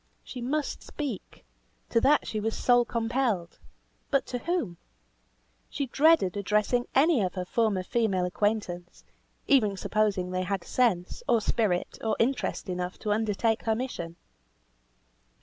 [0.23, 1.45] She must speak;
[1.89, 3.59] to that she was soul compelled;
[4.09, 4.77] but to whom?
[5.69, 9.03] She dreaded addressing any of her former female acquaintance,
[9.45, 14.15] even supposing they had sense, or spirit, or interest enough to undertake her mission.